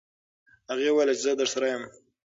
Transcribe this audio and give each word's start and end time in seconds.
هغې 0.69 0.89
وویل 0.91 1.09
چې 1.17 1.23
زه 1.25 1.31
درسره 1.41 1.65
یم. 1.73 1.83